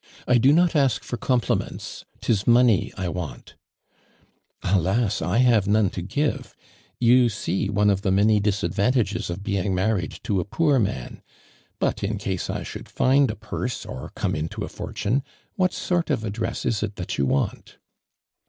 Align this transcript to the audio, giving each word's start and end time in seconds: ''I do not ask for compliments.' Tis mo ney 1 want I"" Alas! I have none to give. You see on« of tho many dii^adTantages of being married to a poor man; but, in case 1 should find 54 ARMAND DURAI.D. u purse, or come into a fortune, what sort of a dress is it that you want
''I 0.26 0.38
do 0.38 0.52
not 0.52 0.74
ask 0.74 1.04
for 1.04 1.16
compliments.' 1.16 2.04
Tis 2.20 2.44
mo 2.44 2.60
ney 2.62 2.92
1 2.98 3.12
want 3.14 3.54
I"" 4.64 4.74
Alas! 4.76 5.22
I 5.22 5.38
have 5.38 5.68
none 5.68 5.90
to 5.90 6.02
give. 6.02 6.56
You 6.98 7.28
see 7.28 7.68
on« 7.68 7.88
of 7.88 8.02
tho 8.02 8.10
many 8.10 8.40
dii^adTantages 8.40 9.30
of 9.30 9.44
being 9.44 9.72
married 9.72 10.18
to 10.24 10.40
a 10.40 10.44
poor 10.44 10.80
man; 10.80 11.22
but, 11.78 12.02
in 12.02 12.18
case 12.18 12.48
1 12.48 12.64
should 12.64 12.88
find 12.88 13.28
54 13.28 13.28
ARMAND 13.28 13.28
DURAI.D. 13.28 13.32
u 13.32 13.48
purse, 13.78 13.86
or 13.86 14.10
come 14.16 14.34
into 14.34 14.64
a 14.64 14.68
fortune, 14.68 15.22
what 15.54 15.72
sort 15.72 16.10
of 16.10 16.24
a 16.24 16.30
dress 16.30 16.66
is 16.66 16.82
it 16.82 16.96
that 16.96 17.16
you 17.16 17.24
want 17.24 17.78